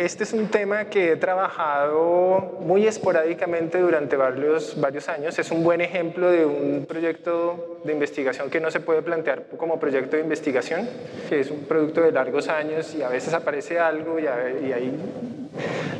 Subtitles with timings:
[0.00, 5.38] Este es un tema que he trabajado muy esporádicamente durante varios, varios años.
[5.38, 9.78] Es un buen ejemplo de un proyecto de investigación que no se puede plantear como
[9.78, 10.88] proyecto de investigación,
[11.28, 14.90] que es un producto de largos años y a veces aparece algo y, y hay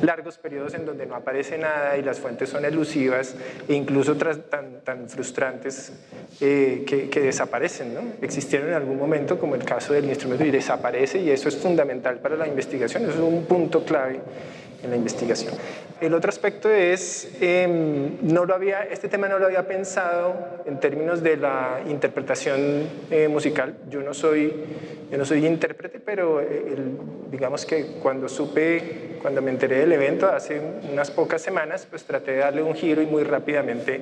[0.02, 3.34] largos periodos en donde no aparece nada y las fuentes son elusivas
[3.68, 5.92] e incluso tan, tan frustrantes
[6.40, 7.94] eh, que, desaparecen.
[7.94, 8.00] ¿no?
[8.22, 12.18] Existieron en algún momento, como el caso del instrumento, y desaparece y eso es fundamental
[12.18, 14.20] para la investigación, eso es un punto clave
[14.82, 15.54] en la investigación.
[16.00, 20.34] El otro aspecto es, em, no lo había, este tema no lo había pensado
[20.64, 23.76] en términos de la interpretación eh, musical.
[23.90, 24.50] Yo no soy,
[25.10, 26.74] yo no soy intérprete, pero eh,
[27.30, 30.58] digamos que cuando supe, cuando me enteré del evento hace
[30.90, 34.00] unas pocas semanas, pues traté de darle un giro y muy rápidamente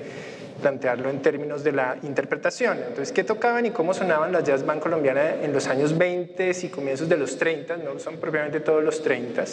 [0.62, 2.78] plantearlo en términos de la interpretación.
[2.78, 6.68] Entonces, ¿qué tocaban y cómo sonaban las jazz band colombianas en los años 20 y
[6.68, 7.76] comienzos de los 30?
[7.78, 9.44] No son propiamente todos los 30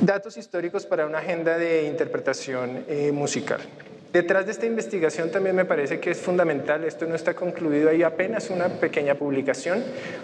[0.00, 3.60] datos históricos para una agenda de interpretación eh, musical.
[4.12, 8.02] Detrás de esta investigación también me parece que es fundamental, esto no está concluido, hay
[8.02, 9.82] apenas una pequeña publicación,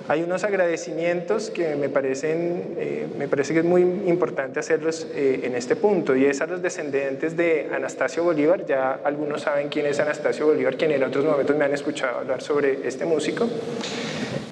[0.09, 5.41] hay unos agradecimientos que me, parecen, eh, me parece que es muy importante hacerlos eh,
[5.45, 9.87] en este punto, y es a los descendientes de Anastasio Bolívar, ya algunos saben quién
[9.87, 13.49] es Anastasio Bolívar, quien en otros momentos me han escuchado hablar sobre este músico.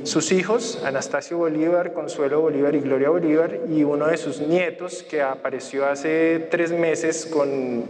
[0.07, 5.21] Sus hijos, Anastasio Bolívar, Consuelo Bolívar y Gloria Bolívar, y uno de sus nietos que
[5.21, 7.85] apareció hace tres meses con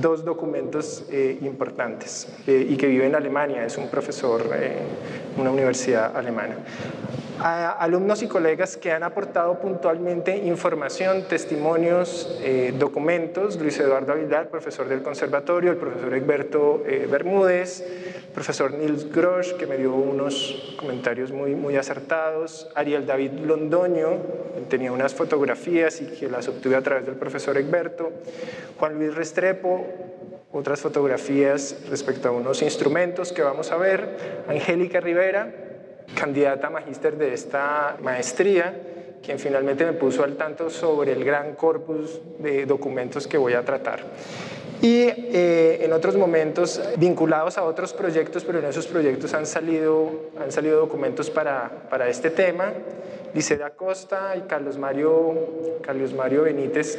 [0.00, 5.52] dos documentos eh, importantes eh, y que vive en Alemania, es un profesor en una
[5.52, 6.56] universidad alemana
[7.44, 13.60] a alumnos y colegas que han aportado puntualmente información, testimonios, eh, documentos.
[13.60, 19.56] Luis Eduardo Aguilar, profesor del conservatorio, el profesor Egberto eh, Bermúdez, el profesor Nils Grosch,
[19.56, 24.18] que me dio unos comentarios muy, muy acertados, Ariel David Londoño,
[24.68, 28.12] tenía unas fotografías y que las obtuve a través del profesor Egberto,
[28.78, 29.84] Juan Luis Restrepo,
[30.52, 35.61] otras fotografías respecto a unos instrumentos que vamos a ver, Angélica Rivera,
[36.14, 38.74] candidata a magíster de esta maestría,
[39.22, 43.64] quien finalmente me puso al tanto sobre el gran corpus de documentos que voy a
[43.64, 44.00] tratar.
[44.82, 50.10] Y eh, en otros momentos vinculados a otros proyectos, pero en esos proyectos han salido,
[50.40, 52.72] han salido documentos para, para este tema.
[53.32, 56.98] Liceda Costa y Carlos Mario, Carlos Mario Benítez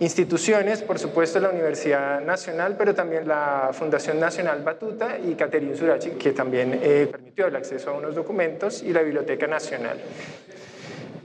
[0.00, 6.10] instituciones, por supuesto la Universidad Nacional, pero también la Fundación Nacional Batuta y Caterin Surachi,
[6.10, 9.98] que también eh, permitió el acceso a unos documentos, y la Biblioteca Nacional.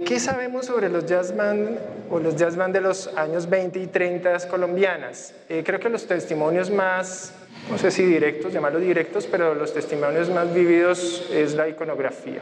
[0.03, 1.77] ¿Qué sabemos sobre los jazz band
[2.09, 5.33] o los jazz band de los años 20 y 30 colombianas?
[5.49, 7.33] Eh, creo que los testimonios más,
[7.69, 12.41] no sé si directos, llamarlos directos, pero los testimonios más vividos es la iconografía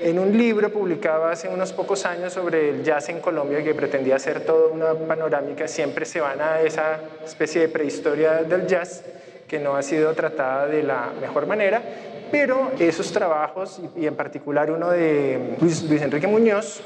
[0.00, 4.16] en un libro publicado hace unos pocos años sobre el jazz en Colombia que pretendía
[4.16, 9.02] hacer toda una panorámica, siempre se van a esa especie de prehistoria del jazz
[9.46, 11.82] que no ha sido tratada de la mejor manera,
[12.30, 16.80] pero esos trabajos, y en particular uno de Luis, Enrique Muñoz,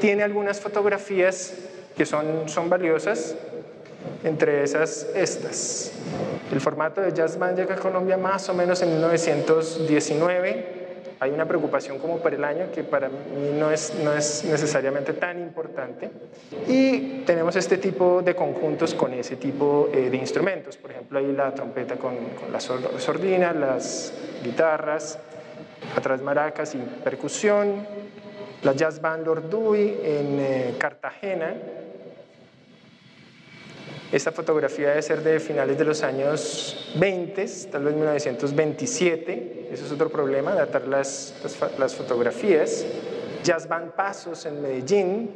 [0.00, 1.54] tiene algunas fotografías
[1.96, 3.36] que son, son valiosas,
[4.24, 5.92] entre esas estas.
[6.52, 10.77] El formato de Jazz Band llega a Colombia más o menos en 1919,
[11.20, 13.16] hay una preocupación como para el año que para mí
[13.58, 16.10] no es, no es necesariamente tan importante.
[16.66, 20.76] Y tenemos este tipo de conjuntos con ese tipo eh, de instrumentos.
[20.76, 24.12] Por ejemplo, ahí la trompeta con, con la sordina, las
[24.44, 25.18] guitarras,
[25.96, 27.86] atrás maracas y percusión,
[28.62, 31.54] la jazz band Lord Dewey en eh, Cartagena,
[34.10, 39.68] esta fotografía debe ser de finales de los años 20, tal vez 1927.
[39.70, 41.34] Eso es otro problema, datar las,
[41.94, 42.86] fotografías.
[43.44, 45.30] Jazz Band Pasos en Medellín,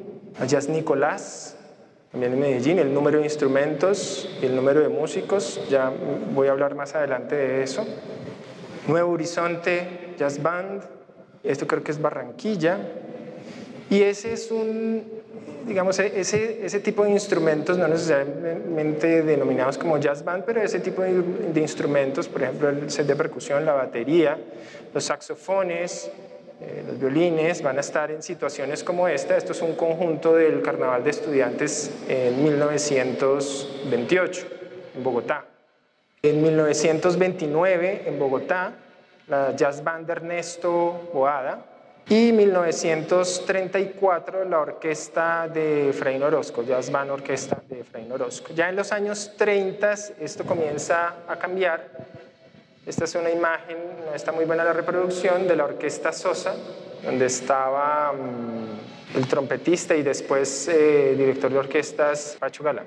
[0.47, 1.57] Jazz Nicolás,
[2.11, 5.93] también en Medellín, el número de instrumentos y el número de músicos, ya
[6.35, 7.87] voy a hablar más adelante de eso.
[8.89, 10.83] Nuevo Horizonte, Jazz Band,
[11.45, 12.79] esto creo que es Barranquilla.
[13.91, 15.22] Y ese es un,
[15.67, 20.81] digamos, e-, ese, ese tipo de instrumentos, no necesariamente denominados como jazz band, pero ese
[20.81, 24.39] tipo de, instrumentos, por ejemplo, el set de percusión, la batería,
[24.93, 26.11] los saxofones,
[26.61, 29.35] eh, los violines, van a estar en situaciones como esta.
[29.37, 34.47] Esto es un conjunto del Carnaval de Estudiantes en 1928,
[34.97, 35.47] en Bogotá.
[36.23, 38.75] En 1929, en Bogotá,
[39.27, 41.72] la jazz band Ernesto Boada,
[42.09, 48.53] y 1934 la orquesta de Efraín Orozco, Jazz Band Orquesta de Efraín Orozco.
[48.55, 51.89] Ya en los años 30 esto comienza a cambiar.
[52.85, 53.77] Esta es una imagen,
[54.07, 56.55] no está muy buena la reproducción, de la orquesta Sosa,
[57.05, 62.87] donde estaba mm, el trompetista y después eh, director de orquestas Pacho Galán.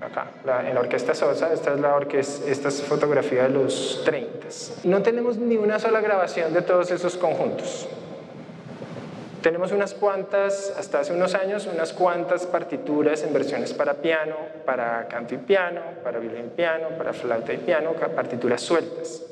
[0.00, 0.26] Acá,
[0.66, 4.48] en la Orquesta Sosa, esta es, la orquesta, esta es fotografía de los 30.
[4.84, 7.88] No tenemos ni una sola grabación de todos esos conjuntos.
[9.44, 15.06] Tenemos unas cuantas, hasta hace unos años, unas cuantas partituras en versiones para piano, para
[15.06, 19.22] canto y piano, para violín y piano, para flauta y piano, partituras sueltas.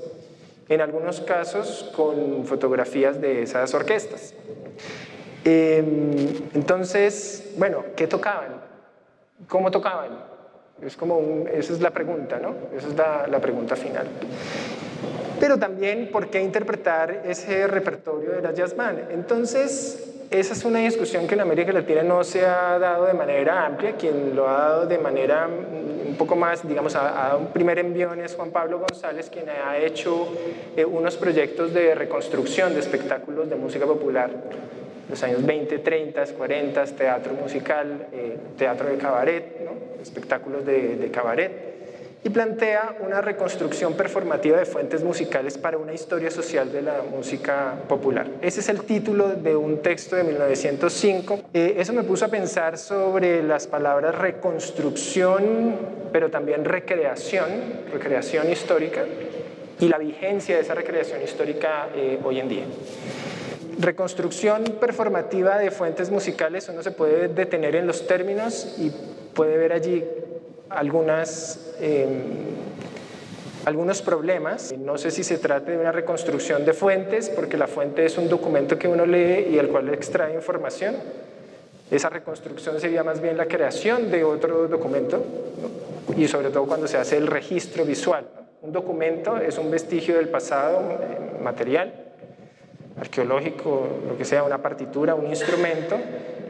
[0.69, 4.35] En algunos casos con fotografías de esas orquestas.
[5.47, 8.61] Em, entonces, bueno, ¿qué tocaban?
[9.49, 10.11] ¿Cómo tocaban?
[10.83, 12.55] Es como esa es la pregunta, ¿no?
[12.77, 14.07] Esa es la, la pregunta final
[15.43, 19.11] pero también por qué interpretar ese repertorio de la jazz band.
[19.11, 23.67] Entonces, esa es una discusión que en América Latina no se ha dado de manera
[23.67, 27.47] amplia, quien lo ha dado de manera mm, un poco más, digamos, ha, dado un
[27.49, 30.29] primer envión es Juan Pablo González, quien ha hecho
[30.77, 34.31] eh, unos proyectos de reconstrucción de espectáculos de música popular
[35.11, 40.01] los años 20, 30, 40, teatro musical, eh, teatro de cabaret, ¿no?
[40.01, 41.72] espectáculos de, de cabaret
[42.25, 47.75] y plantea una reconstrucción performativa de fuentes musicales para una historia social de la música
[47.89, 48.29] popular.
[48.41, 51.41] Ese es el título de un texto de 1905.
[51.53, 55.77] Eh, eso me puso a pensar sobre las palabras reconstrucción,
[56.13, 57.49] pero también recreación,
[57.93, 59.05] recreación histórica,
[59.81, 62.65] y la vigencia de esa recreación histórica eh, hoy en día.
[63.81, 68.93] Reconstrucción performativa de fuentes musicales, uno se puede detener en los términos y
[69.35, 70.05] puede ver allí
[70.75, 72.23] algunas, em,
[73.65, 74.73] algunos problemas.
[74.77, 78.29] No sé si se trata de una reconstrucción de fuentes, porque la fuente es un
[78.29, 80.97] documento que uno lee y al cual extrae información.
[81.91, 85.23] Esa reconstrucción sería más bien la creación de otro documento,
[86.17, 88.27] y sobre todo cuando se hace el registro visual.
[88.63, 91.93] Un documento es un vestigio del pasado eh, material,
[93.01, 95.97] arqueológico, lo que sea, una partitura, un instrumento,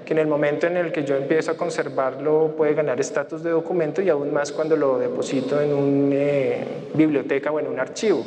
[0.05, 3.51] que en el momento en el que yo empiezo a conservarlo puede ganar estatus de
[3.51, 6.65] documento y aún más cuando lo deposito en una eh,
[6.95, 8.25] biblioteca o en un archivo.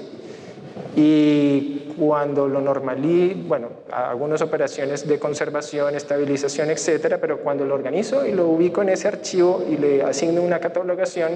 [0.96, 8.26] Y cuando lo normalizo, bueno, algunas operaciones de conservación, estabilización, etcétera, pero cuando lo organizo
[8.26, 11.32] y lo ubico en ese archivo y le asigno una catalogación,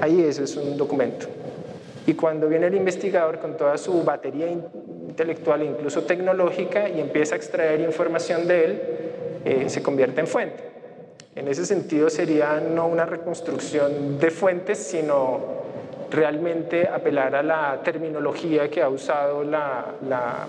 [0.00, 1.26] ahí eso es un documento.
[2.06, 7.34] Y cuando viene el investigador con toda su batería intelectual e incluso tecnológica y empieza
[7.34, 8.82] a extraer información de él,
[9.46, 10.64] eh, se convierte en fuente.
[11.36, 15.38] En ese sentido sería no una reconstrucción de fuentes, sino
[16.10, 20.48] realmente apelar a la terminología que ha usado la, la,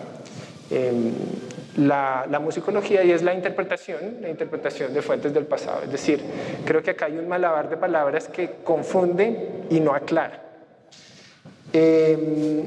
[0.71, 1.13] em,
[1.77, 5.83] la, la, musicología y es la interpretación, la interpretación de fuentes del pasado.
[5.83, 6.19] Es decir,
[6.65, 10.41] creo que acá hay un malabar de palabras que confunde y no aclara.
[11.71, 12.65] Eh,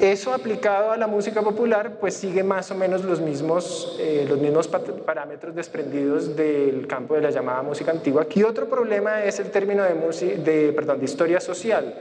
[0.00, 4.38] eso aplicado a la música popular, pues sigue más o menos los mismos, eh, los
[4.38, 8.22] mismos parámetros desprendidos del campo de la llamada música antigua.
[8.22, 11.94] Aquí otro problema es el término de, de, perdón, de historia social.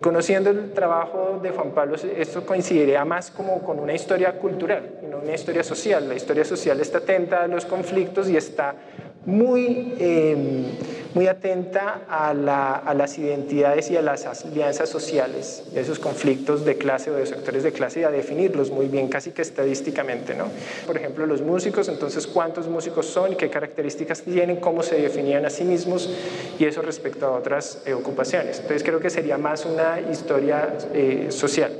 [0.00, 5.06] Conociendo el trabajo de Juan Pablo, esto coincidiría más como con una historia cultural y
[5.06, 6.06] no una historia social.
[6.08, 8.74] La historia social está atenta a los conflictos y está
[9.26, 10.64] muy, em,
[11.14, 12.32] muy atenta a,
[12.94, 17.72] las identidades y a las alianzas sociales, esos conflictos de clase o de sectores de
[17.72, 20.34] clase y a definirlos muy bien, casi que estadísticamente.
[20.34, 20.44] ¿no?
[20.86, 25.50] Por ejemplo, los músicos, entonces cuántos músicos son, qué características tienen, cómo se definían a
[25.50, 26.08] sí mismos
[26.58, 28.58] y eso respecto a otras eh, ocupaciones.
[28.58, 31.72] Entonces creo que sería más una historia eh, social.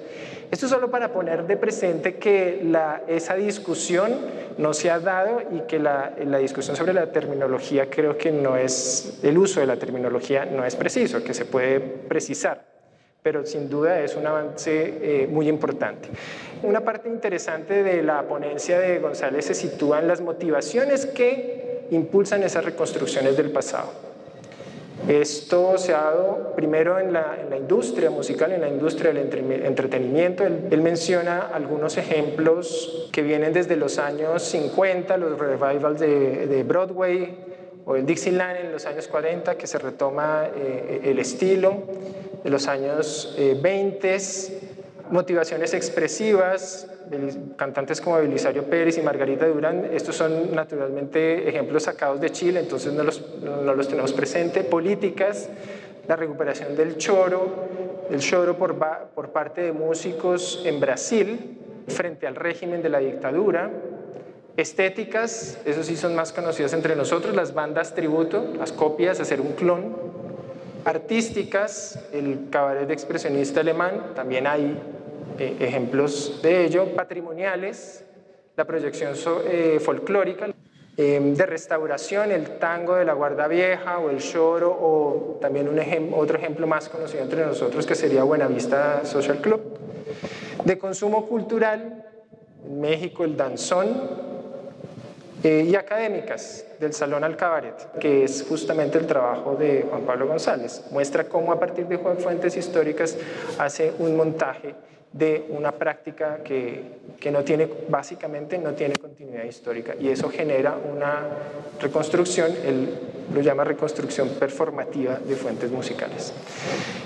[0.50, 4.14] Esto solo para poner de presente que la, esa discusión
[4.58, 8.56] no se ha dado y que la, la, discusión sobre la terminología creo que no
[8.56, 12.64] es, el uso de la terminología no es preciso, que se puede precisar,
[13.22, 16.08] pero sin duda es un avance eh, muy importante.
[16.62, 22.42] Una parte interesante de la ponencia de González se sitúa en las motivaciones que impulsan
[22.44, 24.15] esas reconstrucciones del pasado.
[25.08, 30.44] Esto se ha dado primero en la, industria musical, en la industria del entretenimiento.
[30.44, 37.36] Él, menciona algunos ejemplos que vienen desde los años 50, los revivals de, Broadway
[37.84, 41.84] o el Dixieland en los años 40, que se retoma eh, el estilo,
[42.42, 44.18] de los años 20, eh,
[45.10, 46.88] motivaciones expresivas,
[47.56, 52.92] cantantes como Belisario Pérez y Margarita Durán, estos son naturalmente ejemplos sacados de Chile, entonces
[52.92, 55.48] no los, no los tenemos presente, políticas,
[56.08, 57.68] la recuperación del choro,
[58.10, 58.76] el choro por,
[59.14, 61.58] por parte de músicos en Brasil
[61.88, 63.70] frente al régimen de la dictadura,
[64.56, 69.52] estéticas, eso sí son más conocidas entre nosotros, las bandas tributo, las copias, hacer un
[69.52, 69.96] clon,
[70.84, 74.80] artísticas, el cabaret expresionista alemán, también hay
[75.38, 78.04] eh, ejemplos de ello, patrimoniales,
[78.56, 79.14] la proyección
[79.46, 80.48] eh, folclórica,
[80.96, 85.78] em, de restauración, el tango de la Guarda Vieja o el choro, o también un
[86.14, 89.60] otro ejemplo más conocido entre nosotros que sería Buenavista Social Club.
[90.64, 92.06] De consumo cultural,
[92.64, 94.26] en México el danzón,
[95.42, 97.36] eh, y académicas del Salón al
[98.00, 100.82] que es justamente el trabajo de Juan Pablo González.
[100.90, 103.16] Muestra cómo a partir de fuentes históricas
[103.58, 104.74] hace un montaje
[105.12, 106.82] de una práctica que,
[107.18, 111.22] que, no tiene, básicamente no tiene continuidad histórica y eso genera una
[111.80, 112.98] reconstrucción, él
[113.32, 116.32] lo llama reconstrucción performativa de fuentes musicales.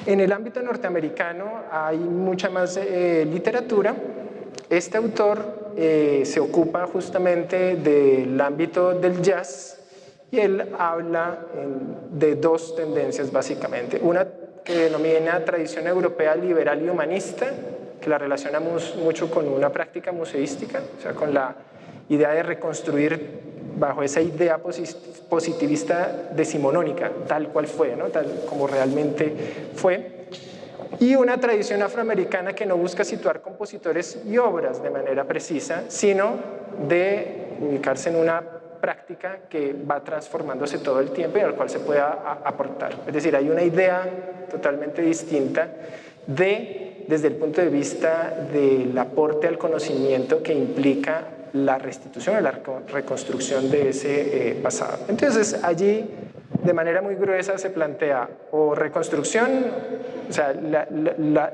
[0.06, 3.94] En el ámbito norteamericano hay mucha más eh, literatura.
[4.68, 9.78] Este autor eh, se ocupa justamente del ámbito del jazz
[10.30, 11.46] y él habla
[12.12, 13.98] de dos tendencias básicamente.
[14.02, 14.26] Una
[14.64, 17.46] que denomina tradición europea liberal y humanista,
[18.00, 21.54] que la relacionamos mucho con una práctica museística, o sea, con la
[22.08, 24.58] idea de reconstruir bajo esa idea
[25.28, 28.06] positivista decimonónica, tal cual fue, ¿no?
[28.06, 29.34] tal como realmente
[29.74, 30.26] fue.
[30.98, 36.34] Y una tradición afroamericana que no busca situar compositores y obras de manera precisa, sino
[36.86, 38.42] de ubicarse en una
[38.80, 42.94] práctica que va transformándose todo el tiempo y al cual se pueda aportar.
[43.06, 44.06] Es decir, hay una idea
[44.50, 45.68] totalmente distinta
[46.26, 52.52] de desde el punto de vista del aporte al conocimiento que implica la restitución, la
[52.86, 54.98] reconstrucción de ese eh, pasado.
[55.08, 56.08] Entonces allí
[56.62, 59.48] de manera muy gruesa se plantea o reconstrucción,
[60.28, 60.52] o sea,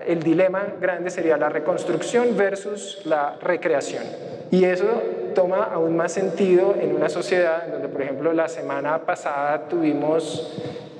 [0.06, 4.02] el dilema grande sería la reconstrucción versus la recreación.
[4.50, 5.02] Y eso
[5.34, 10.54] toma aún más sentido en una sociedad donde, por ejemplo, la semana pasada tuvimos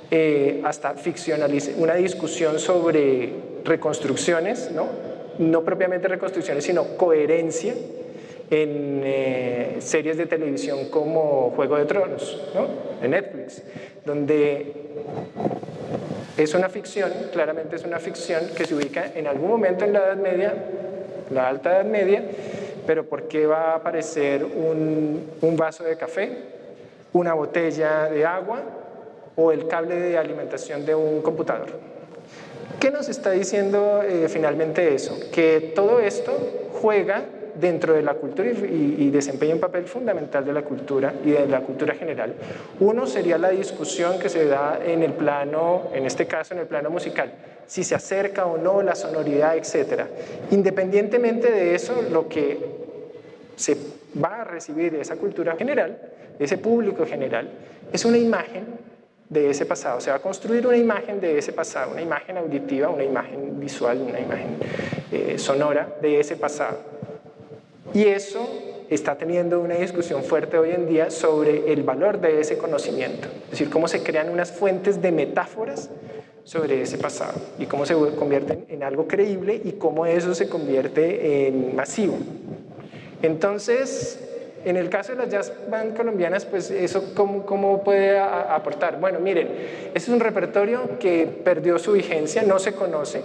[0.09, 3.33] eh, hasta ficcionaliz una discusión sobre
[3.65, 4.87] reconstrucciones, ¿no?
[5.37, 7.73] no propiamente reconstrucciones, sino coherencia
[8.49, 12.67] en eh, series de televisión como Juego de Tronos, ¿no?
[13.01, 13.63] de Netflix,
[14.05, 14.73] donde
[16.37, 19.99] es una ficción, claramente es una ficción que se ubica en algún momento en la
[19.99, 20.53] Edad Media,
[21.31, 22.23] la Alta Edad Media,
[22.85, 26.31] pero ¿por qué va a aparecer un, un vaso de café,
[27.11, 28.63] una botella de agua
[29.37, 31.67] o el cable de alimentación de un computador.
[32.79, 35.17] ¿Qué nos está diciendo eh, finalmente eso?
[35.31, 36.31] Que todo esto
[36.81, 37.23] juega
[37.55, 41.61] dentro de la cultura y, desempeña un papel fundamental de la cultura y de la
[41.61, 42.35] cultura general.
[42.79, 46.67] Uno sería la discusión que se da en el plano, en este caso en el
[46.67, 47.33] plano musical,
[47.65, 50.03] si se acerca o no la sonoridad, etc.
[50.51, 52.59] Independientemente de eso, lo que
[53.55, 53.75] se
[54.23, 55.99] va a recibir de esa cultura general,
[56.37, 57.49] de ese público general,
[57.91, 58.65] es una imagen
[59.29, 62.89] de ese pasado, se va a construir una imagen de ese pasado, una imagen auditiva,
[62.89, 64.57] una imagen visual, una imagen
[65.11, 66.77] eh, sonora de ese pasado.
[67.93, 68.47] Y eso
[68.89, 73.51] está teniendo una discusión fuerte hoy en día sobre el valor de ese conocimiento, es
[73.51, 75.89] decir, cómo se crean unas fuentes de metáforas
[76.43, 81.47] sobre ese pasado y cómo se convierten en algo creíble y cómo eso se convierte
[81.47, 82.17] en masivo.
[83.21, 84.26] Entonces,
[84.69, 88.99] en el caso de las jazz band colombianas, pues eso cómo, cómo puede aportar.
[88.99, 89.49] Bueno, miren,
[89.93, 93.21] es un repertorio que perdió su vigencia, no se conoce,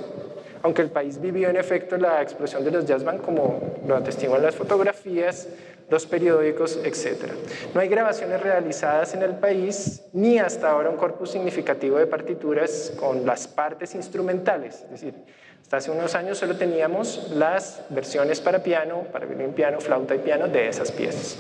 [0.63, 4.43] aunque el país vivió en efecto la explosión de los jazz band como lo atestiguan
[4.43, 5.49] las fotografías,
[5.93, 7.33] los periódicos, etc.
[7.75, 12.93] No hay grabaciones realizadas en el país ni hasta ahora un corpus significativo de partituras
[12.99, 15.15] con las partes instrumentales, es decir,
[15.73, 20.49] hace unos años solo teníamos las versiones para piano, para violín, piano, flauta y piano
[20.49, 21.37] de esas piezas.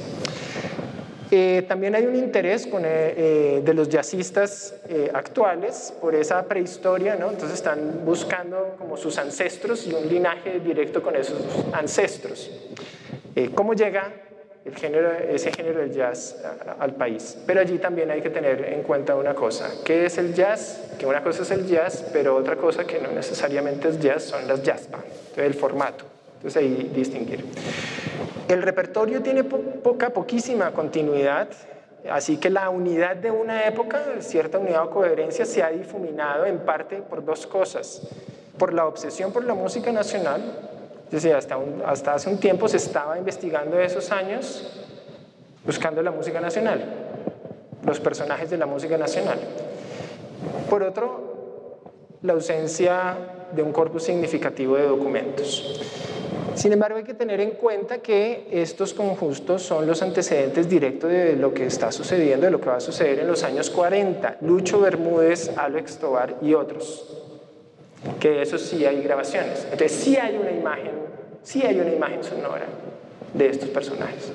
[1.30, 4.74] Eh, también hay un interés eh, eh, de los jazzistas
[5.14, 7.30] actuales por esa prehistoria, ¿no?
[7.30, 11.40] entonces están buscando como sus ancestros y un linaje directo con esos
[11.72, 12.50] ancestros.
[13.54, 14.12] ¿Cómo llega
[14.64, 16.36] el género, ese género del jazz
[16.78, 17.36] al país.
[17.46, 20.94] Pero allí también hay que tener en cuenta una cosa, ¿qué es el jazz?
[20.98, 24.46] Que una cosa es el jazz, pero otra cosa que no necesariamente es jazz son
[24.46, 25.04] las jazz band,
[25.36, 26.04] el formato.
[26.36, 27.44] Entonces ahí distinguir.
[28.48, 31.48] El repertorio tiene poca, poquísima continuidad,
[32.10, 36.58] así que la unidad de una época, cierta unidad o coherencia, se ha difuminado en
[36.58, 38.02] parte por dos cosas.
[38.58, 40.42] Por la obsesión por la música nacional,
[41.12, 44.82] decir, hasta, hasta hace un tiempo se estaba investigando esos años
[45.64, 46.82] buscando la música nacional,
[47.84, 49.38] los personajes de la música nacional.
[50.68, 51.80] Por otro,
[52.22, 53.16] la ausencia
[53.54, 55.80] de un corpus significativo de documentos.
[56.54, 61.36] Sin embargo, hay que tener en cuenta que estos conjuntos son los antecedentes directos de
[61.36, 64.38] lo que está sucediendo, de lo que va a suceder en los años 40.
[64.42, 67.22] Lucho Bermúdez, Alex Tobar y otros
[68.20, 69.64] que eso sí hay grabaciones.
[69.64, 70.92] Entonces sí hay una imagen,
[71.42, 72.66] sí hay una imagen sonora.
[73.34, 74.30] de estos personajes,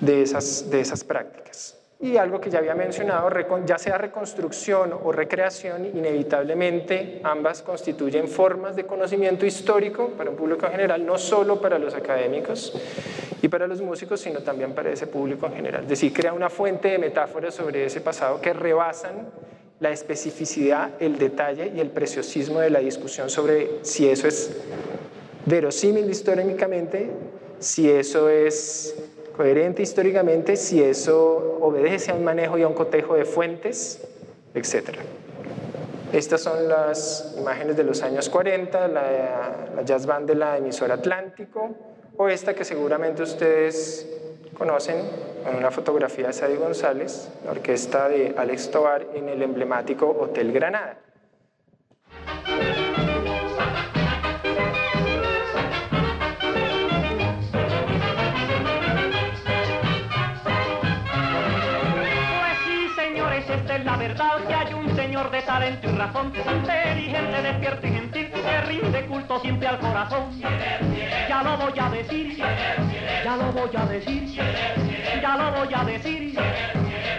[0.00, 1.78] de esas, de esas prácticas.
[2.00, 3.30] Y algo que ya había mencionado,
[3.64, 10.66] ya sea reconstrucción o recreación, inevitablemente ambas constituyen formas de conocimiento histórico para un público
[10.66, 12.74] en general, no solo para los académicos
[13.40, 15.84] y para los músicos, sino también para ese público en general.
[15.84, 19.28] Es decir, crea una fuente de metáforas sobre ese pasado que rebasan
[19.82, 24.52] la especificidad, el detalle y el preciosismo de la discusión sobre si eso es
[25.44, 27.10] verosímil históricamente,
[27.58, 28.94] si eso es
[29.36, 34.06] coherente históricamente, si eso obedece a un manejo y a un cotejo de fuentes,
[34.54, 34.98] etc.
[36.12, 41.74] Estas son las imágenes de los años 40, la, jazz band de la emisora Atlántico,
[42.16, 44.06] o esta que seguramente ustedes
[44.56, 44.96] conocen,
[45.46, 50.52] en una fotografía de Sadie González, la orquesta de Alex Tovar en el emblemático Hotel
[50.52, 50.98] Granada.
[63.84, 68.60] la verdad que hay un señor de talento y razón, inteligente, despierto y gentil, que
[68.62, 70.40] rinde culto siempre al corazón.
[70.40, 74.26] Ya lo voy a decir, ya lo voy a decir,
[75.22, 76.34] ya lo voy a decir,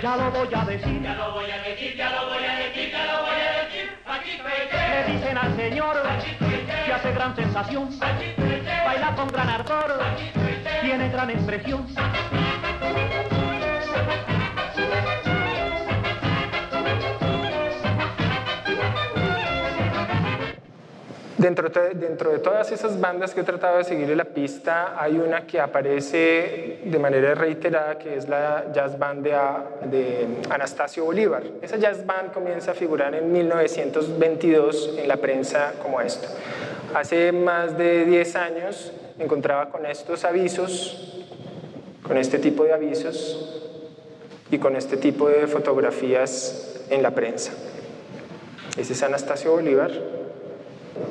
[0.02, 2.92] ya lo voy a decir, ya lo voy a decir, ya lo voy a decir,
[2.92, 3.84] ya lo voy a decir.
[4.92, 6.02] Le dicen al señor
[6.86, 7.90] que hace gran sensación,
[8.86, 10.00] baila con gran ardor,
[10.82, 11.88] tiene gran expresión.
[21.38, 25.18] Dentro de, dentro de todas esas bandas que he tratado de seguirle la pista, hay
[25.18, 31.42] una que aparece de manera reiterada, que es la jazz band de, Anastasio Bolívar.
[31.64, 36.28] Esa jazz band comienza a figurar en 1922 en la prensa como esto.
[36.94, 41.26] Hace más de 10 años encontraba con estos avisos,
[42.04, 43.72] con este tipo de avisos
[44.52, 47.54] y con este tipo de fotografías en la prensa.
[48.78, 50.23] Ese es Anastasio Bolívar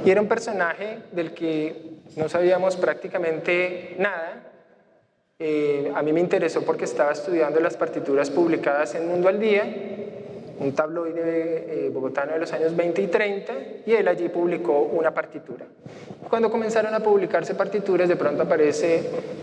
[0.04, 4.42] y era un personaje del que no sabíamos prácticamente nada.
[5.38, 9.91] Eh, a mí me interesó porque estaba estudiando las partituras publicadas en Mundo al Día
[10.58, 13.52] un tabloide eh, bogotano de los años 20 y 30,
[13.86, 15.66] y él allí publicó una partitura.
[16.28, 19.02] Cuando comenzaron a publicarse partituras, de pronto aparece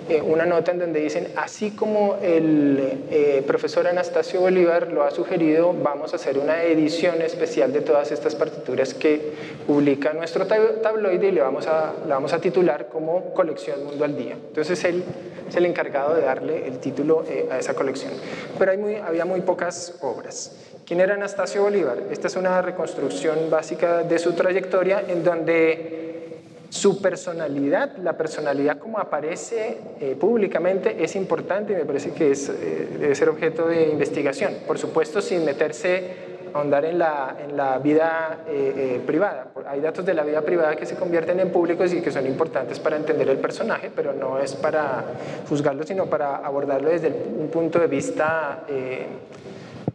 [0.09, 5.11] eh, una nota en donde dicen, así como el eh, profesor Anastasio Bolívar lo ha
[5.11, 9.33] sugerido, vamos a hacer una edición especial de todas estas partituras que
[9.67, 14.17] publica nuestro tabloide y le vamos a, la vamos a titular como Colección Mundo al
[14.17, 14.33] Día.
[14.33, 15.03] Entonces él
[15.47, 18.13] es el encargado de darle el título a esa colección.
[18.57, 20.68] Pero hay muy, había muy pocas obras.
[20.89, 21.99] ¿Quién era Anastasio Bolívar?
[22.09, 28.97] Esta es una reconstrucción básica de su trayectoria en donde su personalidad, la personalidad como
[28.97, 33.87] aparece eh, públicamente es importante y me parece que es, eh, debe ser objeto de
[33.89, 34.51] investigación.
[34.65, 39.45] Por supuesto, sin meterse a ahondar en la, en la vida eh, privada.
[39.67, 42.79] Hay datos de la vida privada que se convierten en públicos y que son importantes
[42.79, 45.03] para entender el personaje, pero no es para
[45.47, 48.63] juzgarlo, sino para abordarlo desde un punto de vista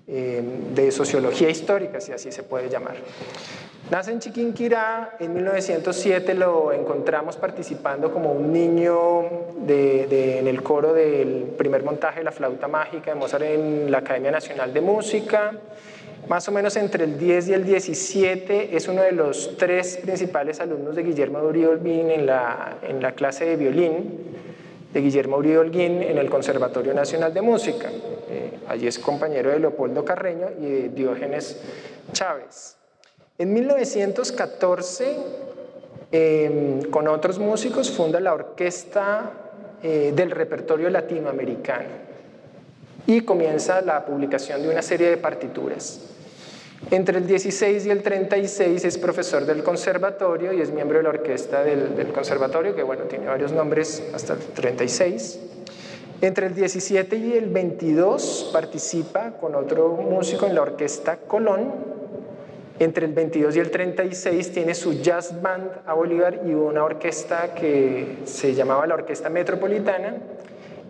[0.06, 2.96] de sociología histórica, si así se puede llamar.
[3.90, 9.22] Nace en Chiquinquirá, en 1907 lo encontramos participando como un niño
[9.68, 14.30] en el coro del primer montaje de la flauta mágica de Mozart en la Academia
[14.30, 15.52] Nacional de Música.
[16.28, 20.60] Más o menos entre el 10 y el 17 es uno de los tres principales
[20.60, 24.34] alumnos de Guillermo Olguín en la, en la clase de violín
[24.94, 27.90] de Guillermo Uribe Holguín en el Conservatorio Nacional de Música.
[28.30, 31.61] Eh, allí es compañero de Leopoldo Carreño y de Diógenes
[32.12, 32.76] Chávez.
[33.37, 35.16] En 1914,
[36.12, 39.33] em, con otros músicos, funda la Orquesta
[39.83, 42.04] eh, del Repertorio Latinoamericano
[43.04, 46.13] y comienza la publicación de una serie de partituras.
[46.90, 51.10] Entre el 16 y el 36 es profesor del conservatorio y es miembro de la
[51.10, 55.40] orquesta del, conservatorio, que bueno, tiene varios nombres hasta el 36.
[56.20, 61.72] Entre el 17 y el 22 participa con otro músico en la orquesta Colón.
[62.78, 67.54] Entre el 22 y el 36 tiene su jazz band a Bolívar y una orquesta
[67.54, 70.16] que se llamaba la Orquesta Metropolitana.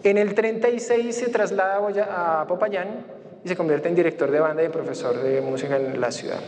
[0.02, 3.04] En el 36 se traslada a Popayán
[3.44, 6.40] y se convierte en director de banda y profesor de música en la ciudad.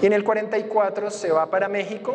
[0.00, 2.14] Y en el 44 se va para México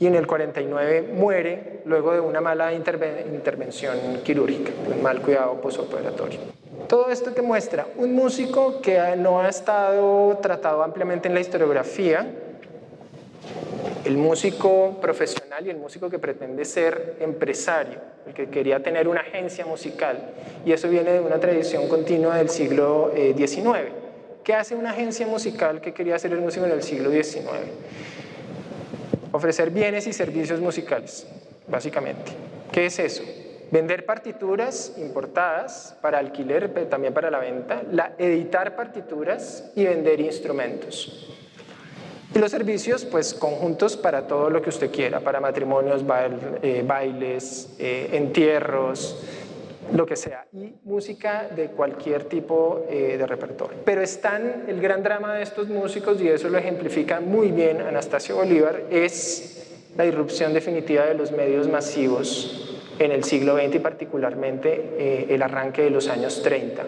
[0.00, 6.40] y en el 49 muere luego de una mala intervención quirúrgica, un mal cuidado posoperatorio.
[6.88, 12.26] Todo esto que muestra un músico que no ha estado tratado ampliamente en la historiografía,
[14.04, 19.20] el músico profesional y el músico que pretende ser empresario, el que quería tener una
[19.20, 20.32] agencia musical.
[20.64, 23.66] Y eso viene de una tradición continua del siglo XIX.
[23.66, 23.92] Eh,
[24.44, 27.46] ¿Qué hace una agencia musical que quería ser el músico en el siglo XIX?
[29.32, 31.26] Ofrecer bienes y servicios musicales,
[31.66, 32.32] básicamente.
[32.72, 33.22] ¿Qué es eso?
[33.70, 41.28] Vender partituras importadas para alquiler, también para la venta, la, editar partituras y vender instrumentos.
[42.34, 46.04] Y los servicios, pues conjuntos para todo lo que usted quiera, para matrimonios,
[46.62, 49.24] eh, bailes, eh, entierros,
[49.94, 53.78] lo que sea, y música de cualquier tipo eh, de repertorio.
[53.82, 58.36] Pero están, el gran drama de estos músicos, y eso lo ejemplifica muy bien Anastasio
[58.36, 65.26] Bolívar, es la irrupción definitiva de los medios masivos en el siglo XX y particularmente
[65.34, 66.84] el arranque de los años 30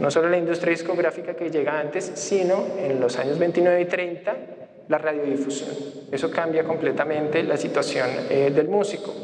[0.00, 4.36] no solo la industria discográfica que llega antes, sino en los años 29 y 30
[4.88, 5.70] la radiodifusión.
[6.10, 9.14] Eso cambia completamente la situación eh, del músico.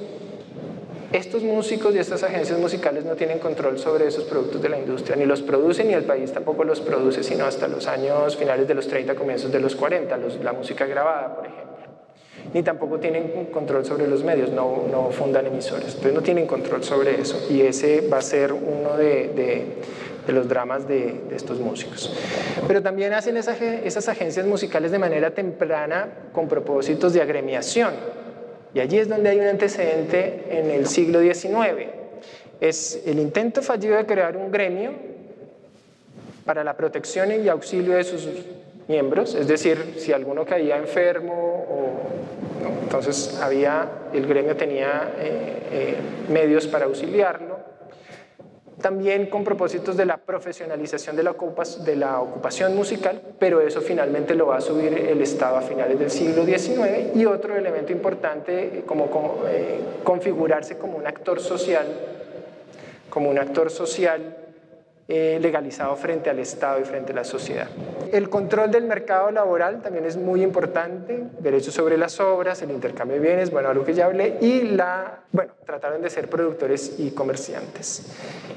[1.13, 5.17] Estos músicos y estas agencias musicales no tienen control sobre esos productos de la industria,
[5.17, 8.75] ni los producen ni el país tampoco los produce, sino hasta los años finales de
[8.75, 11.76] los 30, comienzos de los 40, la música grabada, por ejemplo.
[12.55, 16.83] Ni tampoco tienen control sobre los medios, no, no fundan emisores, entonces no tienen control
[16.85, 17.47] sobre eso.
[17.51, 19.75] Y ese va a ser uno de
[20.27, 22.13] de los dramas de, estos músicos.
[22.67, 27.95] Pero también hacen esas agencias musicales de manera temprana con propósitos de agremiación.
[28.75, 31.89] Y allí es donde hay un antecedente en el siglo XIX.
[32.61, 34.93] Es el intento fallido de crear un gremio
[36.45, 38.29] para la protección y auxilio de sus
[38.89, 42.27] miembros, es decir, si alguno caía enfermo o
[42.83, 45.97] entonces había el gremio tenía eh, eh,
[46.29, 47.57] medios para auxiliarlo
[48.81, 54.59] también con propósitos de la profesionalización de la, ocupación musical, pero eso finalmente lo va
[54.59, 57.17] a subir el Estado a finales del siglo XIX.
[57.17, 61.87] Y otro elemento importante, como, como eh, configurarse como un actor social,
[63.09, 64.37] como un actor social
[65.09, 67.69] eh, legalizado frente al Estado y frente a la sociedad.
[68.13, 73.21] El control del mercado laboral también es muy importante, derechos sobre las obras, el intercambio
[73.21, 77.13] de bienes, bueno, algo que ya hablé, y la, bueno, trataron de ser productores y
[77.13, 78.07] comerciantes.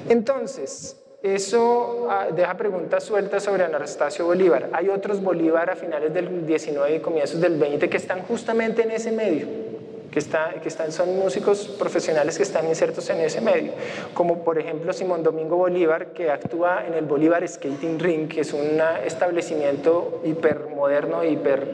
[0.10, 4.70] Entonces, eso ah, deja preguntas sueltas sobre Anastasio Bolívar.
[4.74, 8.92] Hay otros Bolívar a finales del 19 y comienzos del 20 que están justamente en
[8.92, 9.69] ese medio
[10.12, 13.74] que, está, que están, son músicos profesionales que están insertos en ese medio,
[14.14, 18.54] como por ejemplo Simón Domingo Bolívar, que actúa en el Bolívar Skating Ring, que es
[18.54, 21.68] un establecimiento hipermoderno, hiper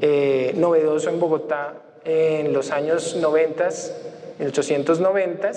[0.00, 3.68] eh, novedoso en Bogotá en los años 90,
[4.38, 5.50] en 890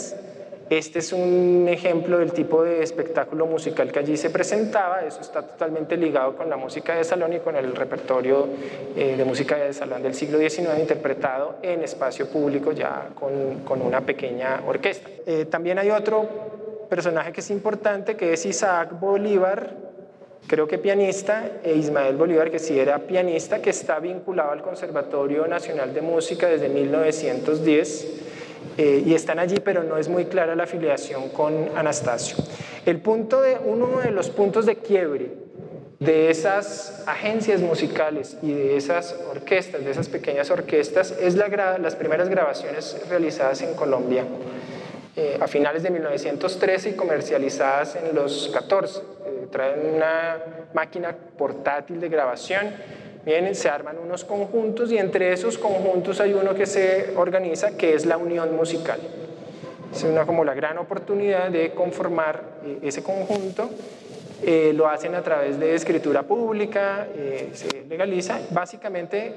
[0.69, 5.41] este es un ejemplo del tipo de espectáculo musical que allí se presentaba, eso está
[5.41, 8.47] totalmente ligado con la música de salón y con el repertorio
[8.95, 13.81] eh, de música de salón del siglo XIX interpretado en espacio público ya con, con
[13.81, 15.09] una pequeña orquesta.
[15.25, 16.27] Eh, también hay otro
[16.89, 19.75] personaje que es importante que es Isaac Bolívar,
[20.47, 25.47] creo que pianista, e Ismael Bolívar, que sí era pianista, que está vinculado al Conservatorio
[25.47, 28.23] Nacional de Música desde 1910
[28.77, 32.37] eh, y están allí, pero no es muy clara la afiliación con Anastasio.
[32.85, 35.31] El punto de, uno de los puntos de quiebre
[35.99, 41.95] de esas agencias musicales y de esas orquestas, de esas pequeñas orquestas, es la, las
[41.95, 44.25] primeras grabaciones realizadas en Colombia
[45.15, 48.99] eh, a finales de 1913 y comercializadas en los 14.
[48.99, 50.37] Eh, traen una
[50.73, 52.71] máquina portátil de grabación
[53.25, 57.93] Vienen, se arman unos conjuntos y entre esos conjuntos hay uno que se organiza que
[57.93, 58.99] es la unión musical.
[59.93, 63.69] Es una como la gran oportunidad de conformar eh, ese conjunto.
[64.41, 68.41] Eh, lo hacen a través de escritura pública, eh, se legaliza.
[68.49, 69.33] Básicamente,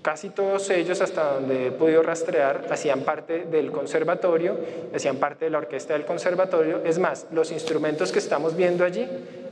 [0.00, 4.56] casi todos ellos, hasta donde he podido rastrear, hacían parte del conservatorio,
[4.94, 6.82] hacían parte de la orquesta del conservatorio.
[6.84, 9.08] Es más, los instrumentos que estamos viendo allí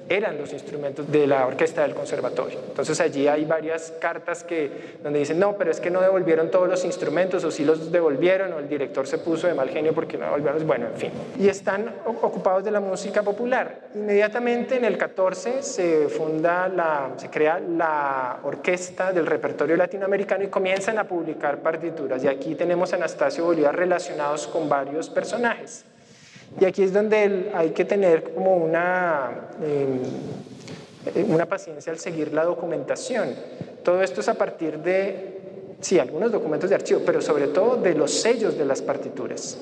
[0.08, 2.58] eran los instrumentos de la orquesta del conservatorio.
[2.68, 6.68] Entonces allí hay varias cartas que, donde dicen, no, pero es que no devolvieron todos
[6.68, 10.18] los instrumentos, o sí los devolvieron, o el director se puso de mal genio porque
[10.18, 11.10] no devolvieron, bueno, en fin.
[11.38, 13.88] Y están ocupados de la música popular.
[13.94, 16.70] Inmediatamente en el 14 se funda,
[17.16, 22.22] se crea la orquesta del repertorio latinoamericano y comienzan a publicar partituras.
[22.24, 25.84] Y aquí tenemos a Anastasio Bolívar relacionados con varios personajes.
[26.60, 30.00] Y aquí es donde hay que tener como una, em,
[31.28, 33.34] una paciencia al seguir la documentación.
[33.82, 37.94] Todo esto es a partir de, sí, algunos documentos de archivo, pero sobre todo de
[37.94, 39.58] los sellos de las partituras.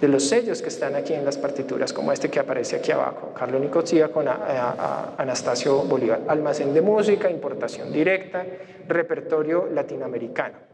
[0.00, 3.32] de los sellos que están aquí en las partituras, como este que aparece aquí abajo,
[3.36, 6.20] Carlos Nicosia con Anastasio Bolívar.
[6.28, 8.46] Almacén de música, importación directa,
[8.86, 10.67] repertorio latinoamericano.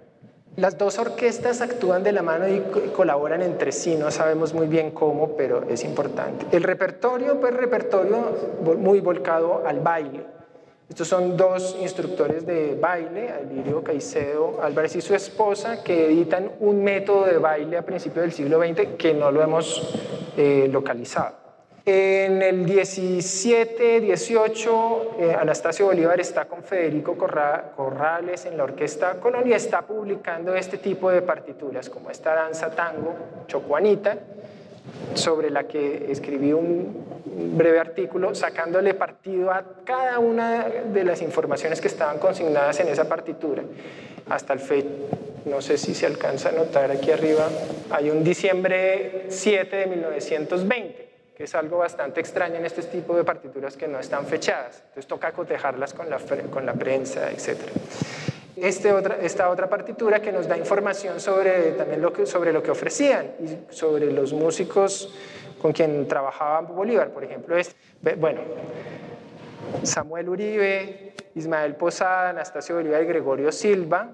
[0.56, 2.60] Las dos orquestas actúan de la mano y
[2.92, 6.46] colaboran entre sí, no sabemos muy bien cómo, pero es importante.
[6.56, 10.24] El repertorio, pues repertorio muy volcado al baile,
[10.88, 16.84] estos son dos instructores de baile, Alirio Caicedo Álvarez y su esposa, que editan un
[16.84, 19.94] método de baile a principios del siglo XX que no lo hemos
[20.36, 21.43] eh, localizado.
[21.86, 29.52] En el 17, 18, eh, Anastasio Bolívar está con Federico Corrales en la Orquesta Colonia
[29.52, 33.14] y está publicando este tipo de partituras, como esta danza tango,
[33.48, 34.16] Chocuanita,
[35.12, 37.04] sobre la que escribí un
[37.54, 43.06] breve artículo sacándole partido a cada una de las informaciones que estaban consignadas en esa
[43.06, 43.62] partitura.
[44.30, 44.86] Hasta el fe,
[45.44, 47.46] no sé si se alcanza a notar aquí arriba,
[47.90, 53.24] hay un diciembre 7 de 1920, que es algo bastante extraño en este tipo de
[53.24, 54.78] partituras que no están fechadas.
[54.78, 56.18] Entonces toca cotejarlas con la,
[56.50, 57.72] con la prensa, etcétera
[58.56, 62.62] este otra, esta otra partitura que nos da información sobre, también lo que, sobre lo
[62.62, 65.12] que ofrecían y sobre los músicos
[65.60, 67.76] con quien trabajaba Bolívar, por ejemplo, este,
[68.16, 68.42] bueno,
[69.82, 74.12] Samuel Uribe, Ismael Posada, Anastasio Bolívar y Gregorio Silva,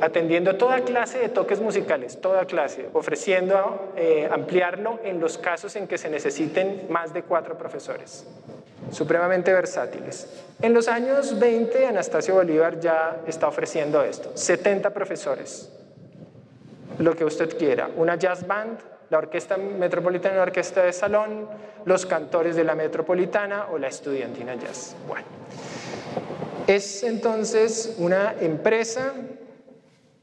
[0.00, 5.88] atendiendo toda clase de toques musicales, toda clase, ofreciendo eh, ampliarlo en los casos en
[5.88, 8.26] que se necesiten más de cuatro profesores
[8.90, 10.28] supremamente versátiles.
[10.60, 15.70] En los años 20, Anastasio Bolívar ya está ofreciendo esto, 70 profesores,
[16.98, 18.78] lo que usted quiera, una jazz band,
[19.10, 21.48] la Orquesta Metropolitana, la Orquesta de Salón,
[21.84, 24.94] los cantores de la Metropolitana o la Estudiantina Jazz.
[25.06, 25.26] Bueno,
[26.66, 29.14] es entonces una empresa,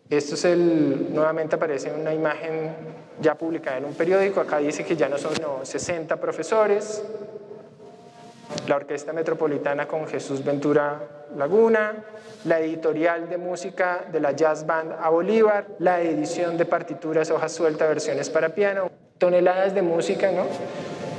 [0.09, 2.75] esto es el, nuevamente aparece una imagen
[3.21, 7.03] ya publicada en un periódico, acá dice que ya no son 60 profesores,
[8.67, 12.03] la Orquesta Metropolitana con Jesús Ventura Laguna,
[12.45, 17.51] la editorial de música de la Jazz Band a Bolívar, la edición de partituras hojas
[17.51, 20.45] suelta versiones para piano, toneladas de música ¿no?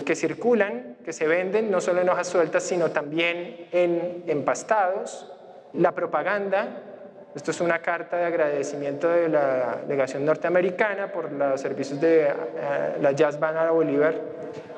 [0.04, 5.32] que circulan, que se venden no solo en hojas sueltas, sino también en empastados,
[5.72, 6.95] la propaganda,
[7.36, 12.32] esto es una carta de agradecimiento de la delegación norteamericana por los servicios de eh,
[13.02, 14.14] la Jazz Band a Bolívar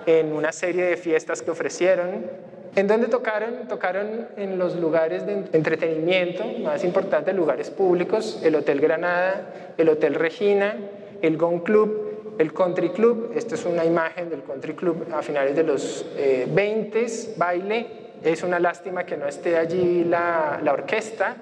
[0.05, 2.27] en una serie de fiestas que ofrecieron.
[2.75, 3.69] ¿En dónde tocaron?
[3.69, 10.17] Tocaron en los lugares de entretenimiento más importantes, lugares públicos, el Hotel Granada, el Hotel
[10.17, 10.75] Regina,
[11.23, 13.35] el Gong Club, el Country Club.
[13.37, 17.87] Esta es una imagen del Country Club a finales de los 20, eh, baile.
[18.25, 21.37] Es una lástima que no esté allí la, la orquesta,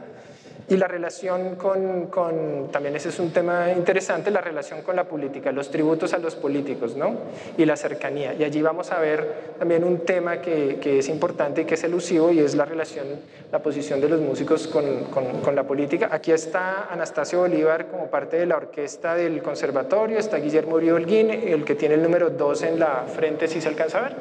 [0.68, 5.04] y la relación con, con, también ese es un tema interesante, la relación con la
[5.04, 7.14] política, los tributos a los políticos, ¿no?
[7.56, 8.34] Y la cercanía.
[8.34, 11.84] Y allí vamos a ver también un tema que, que es importante y que es
[11.84, 13.06] elusivo y es la relación,
[13.52, 16.08] la posición de los músicos con, con, con, la política.
[16.10, 21.30] Aquí está Anastasio Bolívar como parte de la orquesta del conservatorio, está Guillermo Uribe Holguín,
[21.30, 24.16] el que tiene el número 2 en la frente, si se alcanza a ver.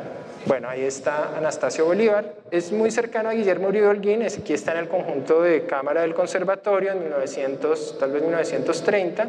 [0.48, 2.36] Bueno, ahí está Anastasio Bolívar.
[2.52, 6.14] Es muy cercano a Guillermo Uribe Holguín, aquí está en el conjunto de cámara del
[6.14, 9.28] conservatorio en 1900, tal vez 1930,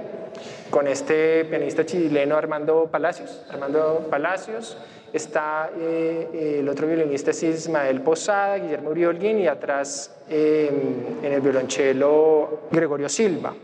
[0.68, 3.46] con este pianista chileno Armando Palacios.
[3.48, 4.76] Armando Palacios,
[5.10, 11.32] está eh, el otro violinista es Ismael Posada, Guillermo Uribe Holguín y atrás em, en
[11.32, 13.54] el violonchelo Gregorio Silva.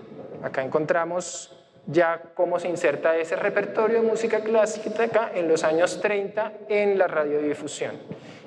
[0.43, 6.53] Acá encontramos ya cómo se inserta ese repertorio de música clásica en los años 30
[6.69, 7.97] en la radiodifusión.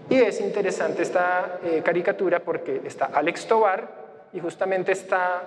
[0.09, 3.87] Y es interesante esta eh, caricatura porque está Alex Tobar
[4.33, 5.41] y justamente está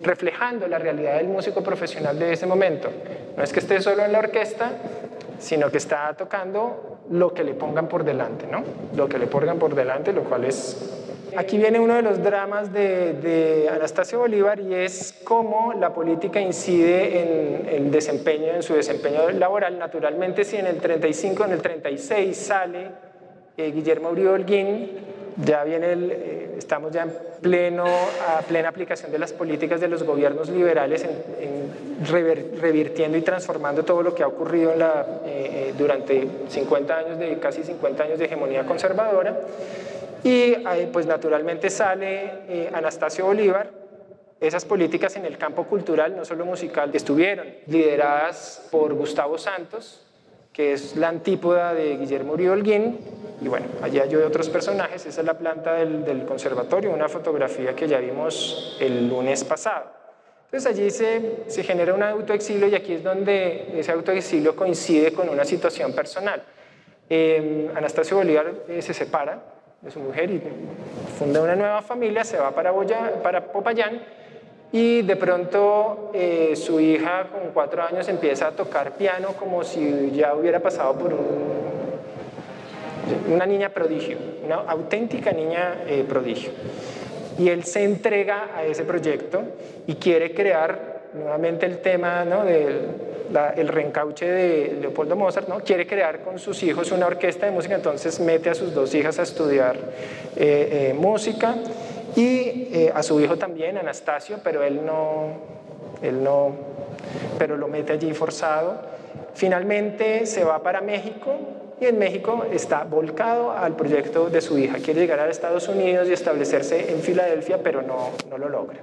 [0.00, 2.90] reflejando la realidad del músico profesional de ese momento.
[3.36, 4.72] No es que esté solo en la orquesta,
[5.38, 8.64] sino que está tocando lo que le pongan por delante, ¿no?
[8.96, 12.72] Lo que le pongan por delante, lo cual es Aquí viene uno de los dramas
[12.72, 19.30] de, Anastasio Bolívar y es cómo la política incide en el desempeño, en su desempeño
[19.30, 19.78] laboral.
[19.78, 22.90] Naturalmente, si en el 35, en el 36 sale
[23.56, 24.90] eh, Guillermo Uribe Holguín,
[25.36, 29.88] ya viene el, eh, estamos ya en pleno, a plena aplicación de las políticas de
[29.88, 31.72] los gobiernos liberales en,
[32.60, 34.74] revirtiendo y transformando todo lo que ha ocurrido
[35.24, 39.36] eh, durante 50 años de, casi 50 años de hegemonía conservadora.
[40.24, 40.54] Y
[40.92, 43.70] pues naturalmente sale eh, Anastasio Bolívar.
[44.40, 50.04] Esas políticas en el campo cultural, no solo musical, estuvieron lideradas por Gustavo Santos,
[50.52, 52.98] que es la antípoda de Guillermo Uribe Holguín.
[53.40, 55.06] Y bueno, allí hay otros personajes.
[55.06, 60.02] Esa es la planta del, del conservatorio, una fotografía que ya vimos el lunes pasado.
[60.52, 65.28] Entonces allí se, se genera un autoexilio y aquí es donde ese autoexilio coincide con
[65.28, 66.42] una situación personal.
[67.08, 69.42] Eh, Anastasio Bolívar eh, se separa
[69.82, 70.40] de su mujer y
[71.18, 74.00] funda una nueva familia, se va para, Boya, para Popayán
[74.70, 80.12] y de pronto eh, su hija con cuatro años empieza a tocar piano como si
[80.12, 81.52] ya hubiera pasado por un,
[83.34, 86.52] una niña prodigio, una auténtica niña eh, prodigio
[87.36, 89.42] y él se entrega a ese proyecto
[89.88, 92.44] y quiere crear nuevamente el tema ¿no?
[92.44, 95.60] del reencauche de Leopoldo Mozart, ¿no?
[95.60, 99.18] quiere crear con sus hijos una orquesta de música, entonces mete a sus dos hijas
[99.18, 99.76] a estudiar
[100.36, 101.56] eh, eh, música
[102.16, 105.38] y eh, a su hijo también, Anastasio, pero él no,
[106.02, 106.52] él no,
[107.38, 108.92] pero lo mete allí forzado.
[109.34, 111.36] Finalmente se va para México
[111.80, 114.78] y en México está volcado al proyecto de su hija.
[114.78, 118.78] Quiere llegar a Estados Unidos y establecerse en Filadelfia, pero no, no lo logra.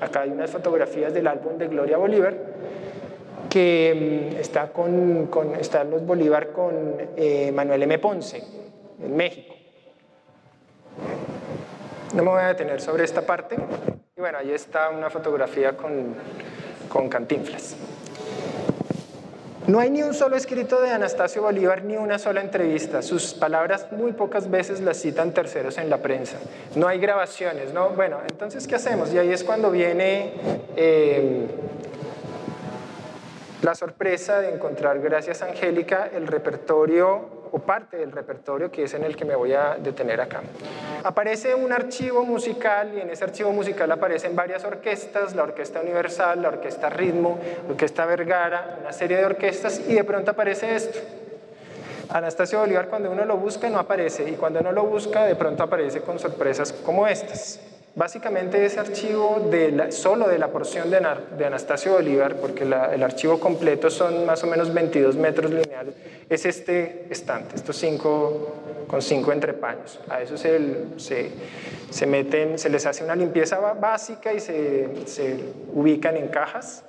[0.00, 2.34] Acá hay unas fotografías del álbum de Gloria Bolívar,
[3.48, 7.98] que mm, está con, con están los Bolívar con eh, Manuel M.
[7.98, 8.42] Ponce,
[9.02, 9.54] en México.
[12.14, 13.56] No me voy a detener sobre esta parte.
[14.16, 16.14] Y bueno, ahí está una fotografía con,
[16.88, 17.76] con Cantinflas.
[19.66, 23.00] No hay ni un solo escrito de Anastasio Bolívar ni una sola entrevista.
[23.00, 26.36] Sus palabras muy pocas veces las citan terceros en la prensa.
[26.74, 27.90] No hay grabaciones, ¿no?
[27.90, 29.14] Bueno, entonces, ¿qué hacemos?
[29.14, 30.32] Y ahí es cuando viene
[30.76, 31.46] eh,
[33.62, 38.94] la sorpresa de encontrar, gracias a Angélica, el repertorio o parte del repertorio que es
[38.94, 40.42] en el que me voy a detener acá.
[41.04, 46.42] Aparece un archivo musical y en ese archivo musical aparecen varias orquestas, la Orquesta Universal,
[46.42, 50.98] la Orquesta Ritmo, la Orquesta Vergara, una serie de orquestas y de pronto aparece esto.
[52.08, 55.62] Anastasio Bolívar cuando uno lo busca no aparece y cuando uno lo busca de pronto
[55.62, 57.60] aparece con sorpresas como estas.
[57.94, 60.96] Básicamente ese archivo de solo de la porción de,
[61.44, 65.94] Anastasio Bolívar, porque el archivo completo son más o menos 22 metros lineales,
[66.30, 70.00] es este estante, estos cinco con cinco entrepaños.
[70.08, 70.58] A eso se,
[70.96, 71.30] se,
[71.90, 76.84] se, meten, se les hace una limpieza básica y se, se ubican en cajas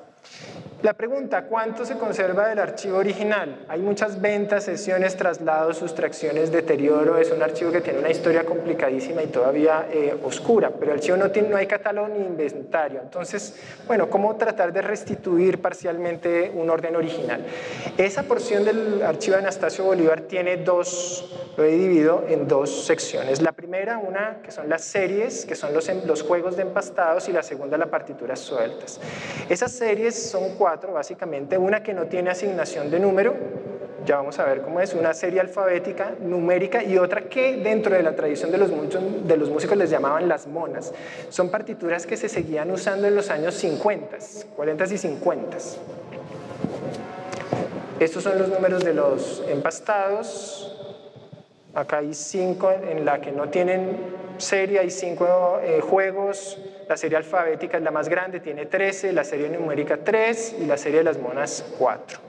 [0.83, 3.63] la pregunta, ¿cuánto se conserva del archivo original?
[3.69, 7.17] Hay muchas ventas, sesiones, traslados, sustracciones, deterioro.
[7.17, 11.15] Es un archivo que tiene una historia complicadísima y todavía eh, oscura, pero el archivo
[11.15, 12.99] no, tiene, no hay catálogo ni inventario.
[13.01, 13.55] Entonces,
[13.87, 17.45] bueno, ¿cómo tratar de restituir parcialmente un orden original?
[17.97, 23.41] Esa porción del archivo de Anastasio Bolívar tiene dos, lo he dividido en dos secciones.
[23.41, 27.31] La primera, una que son las series, que son los, los juegos de empastados, y
[27.31, 28.99] la segunda, las partituras sueltas.
[29.47, 33.35] Esas series son cuatro básicamente, una que no tiene asignación de número,
[34.05, 38.03] ya vamos a ver cómo es, una serie alfabética, numérica, y otra que dentro de
[38.03, 38.69] la tradición de los,
[39.27, 40.93] de los músicos les llamaban las monas.
[41.29, 44.17] Son partituras que se seguían usando en los años 50,
[44.55, 45.57] 40 y 50.
[47.99, 50.99] Estos son los números de los empastados.
[51.73, 54.12] Acá hay cinco en la que no tienen
[54.43, 59.23] serie, hay cinco eh, juegos la serie alfabética es la más grande, tiene 13, la
[59.23, 62.19] serie numérica 3 y la serie de las monas 4.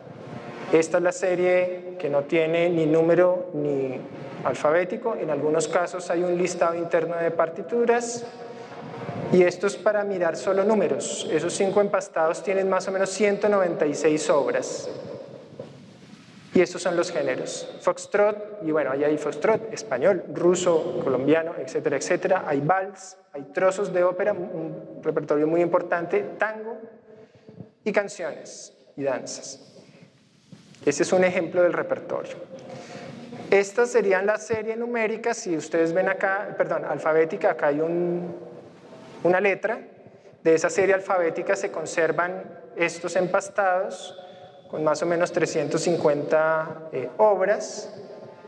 [0.72, 4.00] Esta es la serie que no tiene ni número ni
[4.44, 5.16] alfabético.
[5.16, 8.24] En algunos casos hay un listado interno de partituras.
[9.32, 11.28] Y esto es para mirar solo números.
[11.30, 14.88] Esos cinco empastados tienen más o menos 196 obras.
[16.54, 17.68] Y estos son los géneros.
[17.80, 22.44] Foxtrot, y bueno, ahí hay foxtrot, español, ruso, colombiano, etcétera, etcétera.
[22.46, 26.78] Hay vals, hay trozos de ópera, un repertorio muy importante, tango
[27.82, 29.82] y canciones y danzas.
[30.86, 32.36] Este es un ejemplo del repertorio.
[33.50, 39.80] Estas serían la serie numérica, si ustedes ven acá, perdón, alfabética, acá hay una letra.
[40.44, 42.44] De esa serie alfabética se conservan
[42.76, 44.23] estos empastados
[44.74, 47.94] con más o menos 350 eh, obras.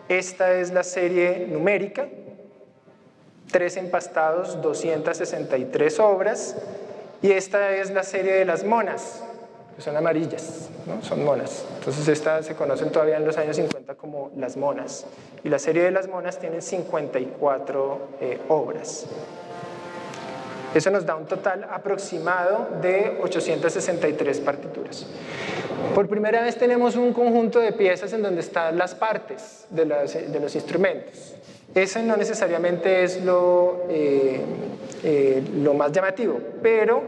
[0.09, 2.09] Esta es la serie numérica,
[3.53, 6.57] tres empastados, 263 obras.
[7.23, 9.23] Y esta es la serie de las monas,
[9.77, 11.01] que son amarillas, ¿no?
[11.01, 11.65] son monas.
[11.79, 15.07] Entonces esta se conocen todavía en los años 50 como las monas.
[15.45, 19.07] Y la serie de las monas tiene 54 eh, obras.
[20.75, 25.07] Eso nos da un total aproximado de 863 partituras.
[25.95, 30.55] Por primera vez tenemos un conjunto de piezas en donde están las partes de, los
[30.55, 31.35] instrumentos.
[31.75, 34.41] Eso no necesariamente es lo, eh,
[35.03, 35.43] eh,
[35.75, 37.03] más llamativo, pero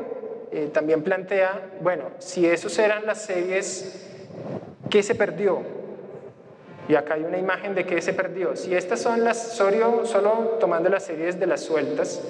[0.51, 4.07] eh, también plantea, bueno, si esos eran las series,
[4.91, 5.61] ¿qué se perdió?
[6.89, 8.57] Y acá hay una imagen de qué se perdió.
[8.57, 12.22] Si estas son las, solo tomando las series de las sueltas,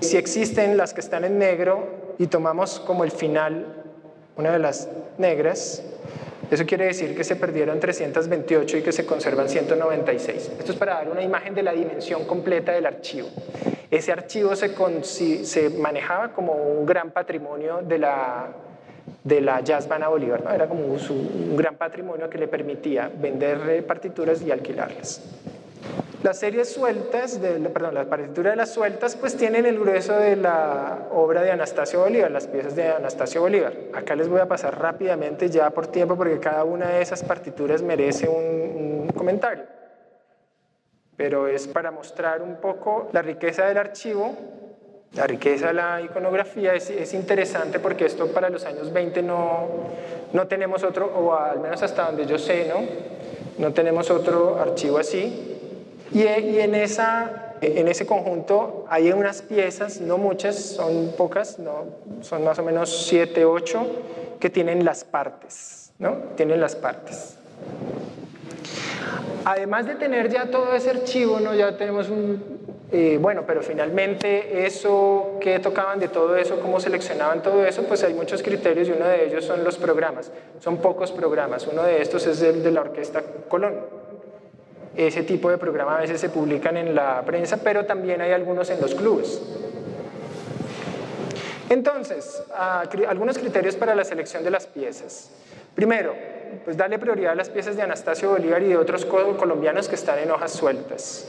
[0.00, 3.79] si existen las que están en negro, y tomamos como el final
[4.40, 4.88] una de las
[5.18, 5.82] negras,
[6.50, 10.52] eso quiere decir que se perdieron 328 y que se conservan 196.
[10.58, 13.28] Esto es para dar una imagen de la dimensión completa del archivo.
[13.90, 18.48] Ese archivo se, se manejaba como un gran patrimonio de la,
[19.22, 24.42] de la Jazz Band Bolívar, era como un gran patrimonio que le permitía vender partituras
[24.42, 25.20] y alquilarlas.
[26.22, 30.36] Las series sueltas, de, perdón, la partitura de las sueltas, pues tienen el grueso de
[30.36, 33.72] la obra de Anastasio Bolívar, las piezas de Anastasio Bolívar.
[33.94, 37.80] Acá les voy a pasar rápidamente ya por tiempo porque cada una de esas partituras
[37.80, 39.64] merece un, comentario.
[41.16, 44.36] Pero es para mostrar un poco la riqueza del archivo,
[45.14, 46.74] la riqueza de la iconografía.
[46.74, 49.68] Es, es interesante porque esto para los años 20 no,
[50.34, 52.82] no tenemos otro, o al menos hasta donde yo sé, ¿no?
[53.56, 55.46] No tenemos otro archivo así.
[56.12, 61.84] Y, en, esa, en ese conjunto hay unas piezas, no muchas, son pocas, no,
[62.20, 63.86] son más o menos siete, ocho,
[64.40, 66.16] que tienen las partes, ¿no?
[66.36, 67.36] Tienen las partes.
[69.44, 71.54] Además de tener ya todo ese archivo, ¿no?
[71.54, 72.60] ya tenemos un...
[72.92, 76.58] Eh, bueno, pero finalmente eso, ¿qué tocaban de todo eso?
[76.58, 77.84] ¿Cómo seleccionaban todo eso?
[77.84, 80.32] Pues hay muchos criterios y uno de ellos son los programas.
[80.58, 81.68] Son pocos programas.
[81.68, 83.99] Uno de estos es el de la Orquesta Colón
[84.96, 88.70] ese tipo de programas a veces se publican en la prensa, pero también hay algunos
[88.70, 89.40] en los clubes.
[91.68, 92.42] Entonces,
[93.08, 95.30] algunos criterios para la selección de las piezas.
[95.74, 96.14] Primero,
[96.64, 100.18] pues darle prioridad a las piezas de Anastasio Bolívar y de otros colombianos que están
[100.18, 101.28] en hojas sueltas.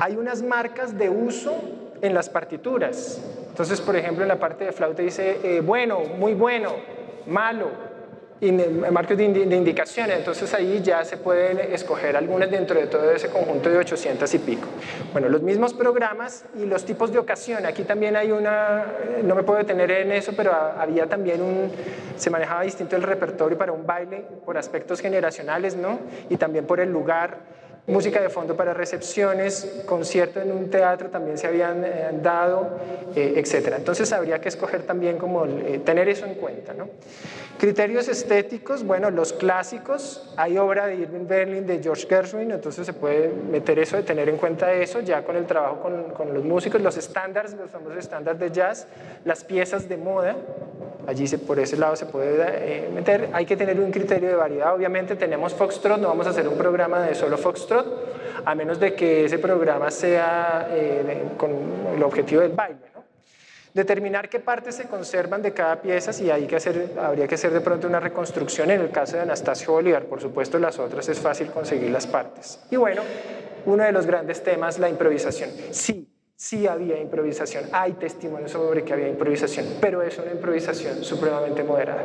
[0.00, 1.54] Hay unas marcas de uso
[2.02, 3.20] en las partituras.
[3.48, 6.72] Entonces, por ejemplo, en la parte de flauta dice eh, bueno, muy bueno,
[7.26, 7.68] malo,
[8.90, 13.68] marcos de, indicaciones, entonces ahí ya se pueden escoger algunas dentro de todo ese conjunto
[13.68, 14.66] de 800 y pico.
[15.12, 18.86] Bueno, los mismos programas y los tipos de ocasión, aquí también hay una,
[19.22, 21.70] no me puedo detener en eso, pero había también un,
[22.16, 25.98] se manejaba distinto el repertorio para un baile por aspectos generacionales, ¿no?
[26.30, 27.59] Y también por el lugar
[27.90, 32.78] música de fondo para recepciones, conciertos en un teatro también se habían eh, dado,
[33.14, 33.74] eh, etc.
[33.76, 36.72] Entonces habría que escoger también como eh, tener eso en cuenta.
[36.72, 36.88] ¿no?
[37.58, 42.92] Criterios estéticos, bueno, los clásicos, hay obra de Irving Berlin, de George Gershwin, entonces se
[42.92, 46.44] puede meter eso, de tener en cuenta eso, ya con el trabajo con, con los
[46.44, 48.86] músicos, los estándares, los famosos estándares de jazz,
[49.24, 50.36] las piezas de moda,
[51.10, 54.74] allí se, por ese lado se puede meter, hay que tener un criterio de variedad,
[54.74, 58.94] obviamente tenemos Foxtrot, no vamos a hacer un programa de solo Foxtrot, a menos de
[58.94, 61.50] que ese programa sea eh, con
[61.94, 62.78] el objetivo del baile.
[63.74, 67.52] Determinar qué partes se conservan de cada pieza, y hay que hacer, habría que hacer
[67.52, 71.20] de pronto una reconstrucción en el caso de Anastasio Bolívar, por supuesto las otras es
[71.20, 72.60] fácil conseguir las partes.
[72.70, 73.02] Y bueno,
[73.66, 75.50] uno de los grandes temas, la improvisación.
[75.70, 76.09] Sí,
[76.40, 82.02] sí había improvisación, hay testimonios sobre que había improvisación, pero es una improvisación supremamente moderada.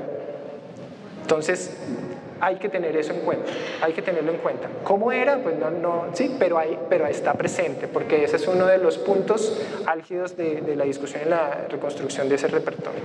[1.22, 1.72] Entonces,
[2.42, 3.50] hay que tener eso en cuenta,
[3.82, 4.68] hay que tenerlo en cuenta.
[4.84, 5.42] ¿Cómo era?
[5.42, 8.98] Pues no, no sí, pero, hay, pero está presente, porque ese es uno de los
[8.98, 13.00] puntos álgidos de, de la discusión en la reconstrucción de ese repertorio.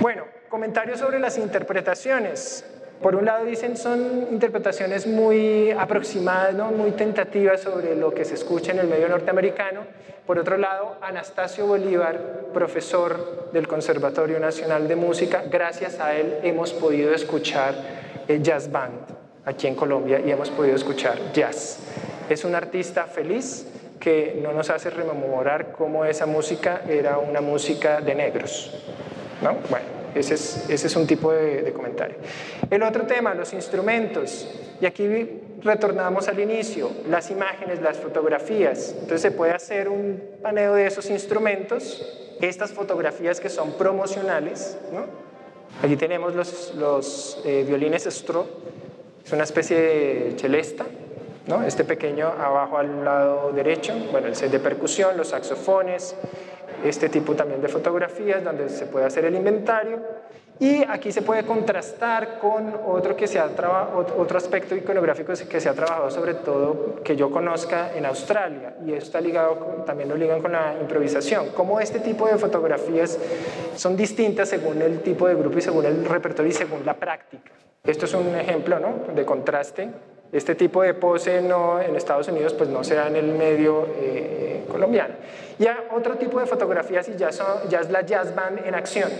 [0.00, 2.64] Bueno, comentarios sobre las interpretaciones.
[3.02, 6.70] Por un lado dicen son interpretaciones muy aproximadas, ¿no?
[6.70, 9.80] muy tentativas sobre lo que se escucha en el medio norteamericano.
[10.24, 12.20] Por otro lado, Anastasio Bolívar,
[12.54, 17.74] profesor del Conservatorio Nacional de Música, gracias a él hemos podido escuchar
[18.40, 19.00] jazz band
[19.44, 21.80] aquí en Colombia y hemos podido escuchar jazz.
[22.30, 23.66] Es un artista feliz
[23.98, 28.72] que no nos hace rememorar cómo esa música era una música de negros.
[29.42, 29.56] ¿no?
[29.68, 30.34] Bueno, ese
[30.74, 32.16] es, un tipo de, comentario.
[32.70, 34.48] El otro tema, los instrumentos.
[34.80, 35.06] Y aquí
[35.62, 38.90] retornamos al inicio, las imágenes, las fotografías.
[38.92, 45.06] Entonces se puede hacer un paneo de esos instrumentos, estas fotografías que son promocionales, ¿no?
[45.82, 48.46] Aquí tenemos los, los eh, violines Stro,
[49.24, 50.84] es una especie de celesta,
[51.46, 51.64] ¿no?
[51.64, 56.14] este pequeño abajo al lado derecho, bueno, el set de percusión, los saxofones,
[56.84, 60.00] este tipo también de fotografías donde se puede hacer el inventario
[60.58, 65.68] y aquí se puede contrastar con otro, que se ha otro aspecto iconográfico que se
[65.68, 70.16] ha trabajado sobre todo que yo conozca en Australia y esto está ligado, también lo
[70.16, 73.18] ligan con la improvisación, cómo este tipo de fotografías
[73.74, 77.50] son distintas según el tipo de grupo y según el repertorio y según la práctica.
[77.84, 79.12] Esto es un ejemplo ¿no?
[79.12, 79.88] de contraste.
[80.32, 83.86] Este tipo de pose no, en Estados Unidos pues no se da en el medio
[83.96, 85.14] eh, colombiano.
[85.58, 89.10] Y otro tipo de fotografías y ya, son, ya es la jazz band en acción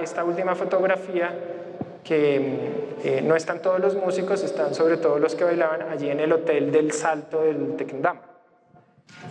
[0.00, 1.34] esta última fotografía
[2.04, 6.20] que eh, no están todos los músicos, están sobre todo los que bailaban allí en
[6.20, 8.20] el hotel del Salto del Tequendama.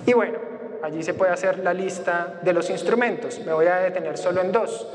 [0.06, 0.40] Y bueno,
[0.84, 3.40] allí se puede hacer la lista de los instrumentos.
[3.46, 4.88] Me voy a detener solo en dos.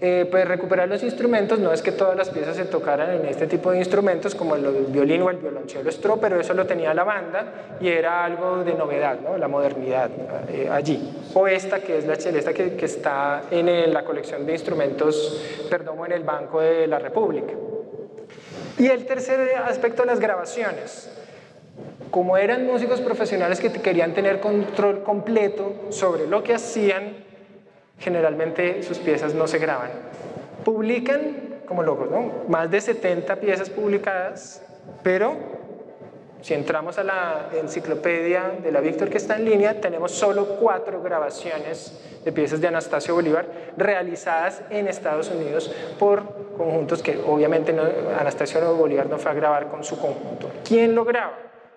[0.00, 3.46] Eh, pues recuperar los instrumentos no es que todas las piezas se tocaran en este
[3.46, 7.04] tipo de instrumentos como el violín o el violonchelo estro, pero eso lo tenía la
[7.04, 9.38] banda y era algo de novedad, ¿no?
[9.38, 10.10] la modernidad
[10.48, 11.12] eh, allí.
[11.32, 15.40] O esta que es la celesta que, que está en la colección de instrumentos
[15.70, 17.54] Perdomo en el Banco de la República.
[18.78, 21.10] Y el tercer aspecto, las grabaciones.
[22.10, 27.24] Como eran músicos profesionales que querían tener control completo sobre lo que hacían,
[27.98, 29.90] generalmente sus piezas no se graban.
[30.64, 32.44] Publican como locos, ¿no?
[32.48, 34.62] Más de 70 piezas publicadas,
[35.02, 35.36] pero
[36.40, 41.00] si entramos a la enciclopedia de la Víctor que está en línea, tenemos solo cuatro
[41.02, 47.74] grabaciones de piezas de Anastasio Bolívar realizadas en Estados Unidos por conjuntos que obviamente
[48.18, 50.50] Anastasio Bolívar no fue a grabar con su conjunto.
[50.64, 51.32] ¿Quién lo graba?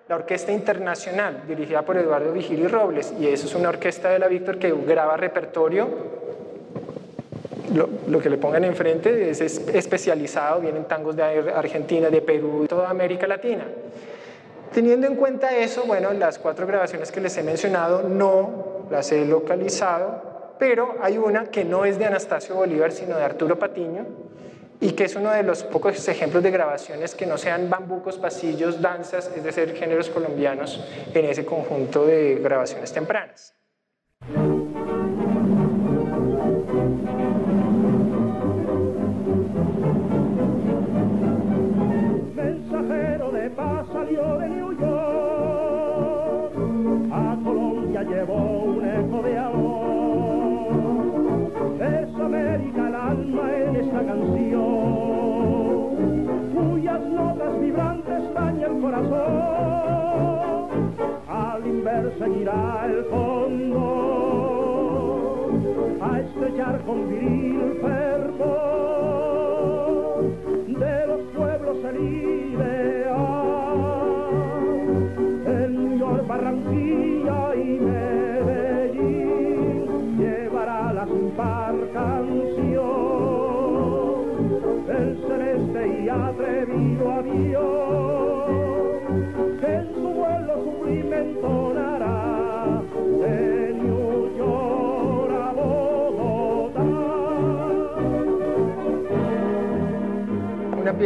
[0.08, 4.28] La Orquesta Internacional, dirigida por Eduardo Vigili Robles, y eso es una orquesta de la
[4.28, 5.86] Víctor que graba repertorio
[7.74, 12.68] lo, lo, que le pongan enfrente es especializado, vienen tangos de Argentina, de Perú, de
[12.68, 13.64] toda América Latina.
[14.72, 19.24] Teniendo en cuenta eso, bueno, las cuatro grabaciones que les he mencionado no las he
[19.24, 24.06] localizado, pero hay una que no es de Anastasio Bolívar, sino de Arturo Patiño,
[24.80, 28.80] y que es uno de los pocos ejemplos de grabaciones que no sean bambucos, pasillos,
[28.80, 33.54] danzas, es decir, géneros colombianos en ese conjunto de grabaciones tempranas.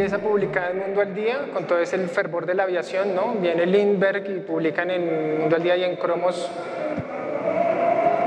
[0.02, 3.34] Una pieza publicada en Mundo al Día, con todo ese fervor de la aviación, ¿no?
[3.34, 6.50] Viene Lindbergh y publican en Mundo al Día y en Cromos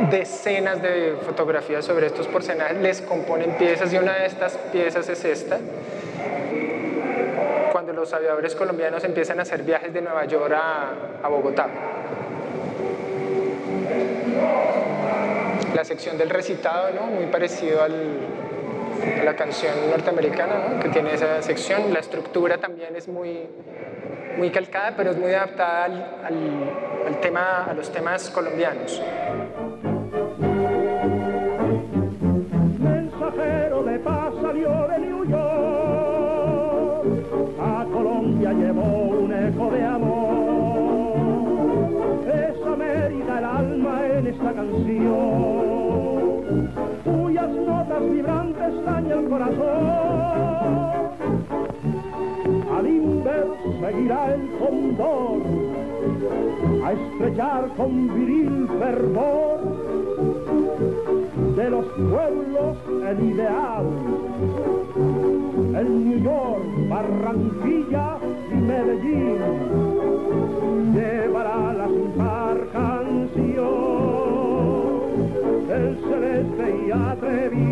[0.09, 5.25] decenas de fotografías sobre estos porcentajes, les componen piezas y una de estas piezas es
[5.25, 5.57] esta,
[7.73, 11.67] cuando los aviadores colombianos empiezan a hacer viajes de Nueva York a, Bogotá.
[15.75, 17.07] La sección del recitado, ¿no?
[17.07, 18.54] muy parecido al, a
[19.23, 21.93] la canción norteamericana, que tiene esa sección.
[21.93, 23.47] La estructura también es muy,
[24.37, 26.29] muy calcada, pero es muy adaptada al,
[27.07, 29.01] al tema, a los temas colombianos.
[54.75, 55.43] El
[56.83, 59.59] a estrechar con viril fervor
[61.55, 62.77] de los pueblos
[63.09, 63.85] el ideal
[65.73, 68.17] en New York, Barranquilla
[68.51, 69.39] y Medellín.
[70.93, 73.65] Llevará la par canción,
[75.69, 77.64] el celeste y atrevido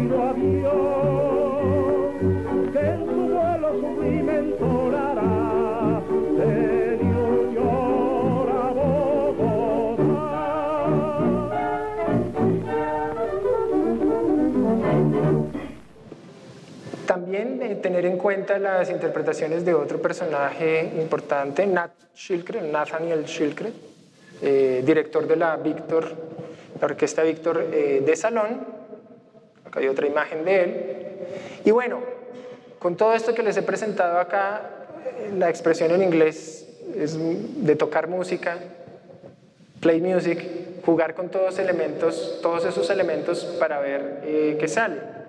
[17.14, 23.72] También eh, tener en cuenta las interpretaciones de otro personaje importante, Nat Schilkret, Nathaniel Schilkret,
[24.42, 26.12] eh, director de la Víctor,
[26.82, 28.66] la orquesta Víctor eh, de Salón.
[29.64, 30.86] Acá hay otra imagen de él.
[31.66, 32.00] Y bueno,
[32.80, 34.88] con todo esto que les he presentado acá,
[35.38, 38.58] la expresión en inglés es de tocar música,
[39.82, 45.23] play music, jugar con todos, elementos, todos esos elementos para ver qué sale.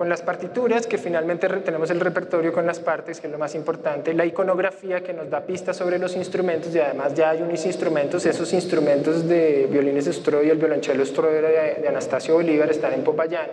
[0.00, 3.54] Con las partituras, que finalmente tenemos el repertorio con las partes, que es lo más
[3.54, 7.66] importante, la iconografía que nos da pistas sobre los instrumentos y además ya hay unos
[7.66, 12.94] instrumentos, esos instrumentos de violines Stroy y el violonchelo Stroy de, de Anastasio Bolívar están
[12.94, 13.48] en Popayán.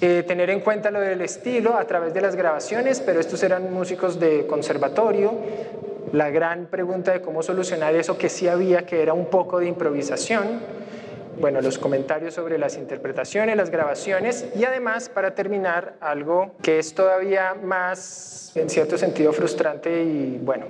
[0.00, 3.70] Eh, tener en cuenta lo del estilo a través de las grabaciones, pero estos eran
[3.70, 5.34] músicos de conservatorio.
[6.14, 9.66] La gran pregunta de cómo solucionar eso que sí había, que era un poco de
[9.66, 10.60] improvisación
[11.40, 16.94] bueno, los comentarios sobre las interpretaciones, las grabaciones y además, para terminar, algo que es
[16.94, 20.66] todavía más, en cierto sentido, frustrante y bueno,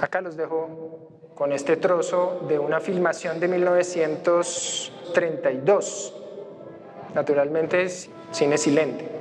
[0.00, 6.14] acá los dejo con este trozo de una filmación de 1932.
[7.14, 9.17] Naturalmente es cine silente.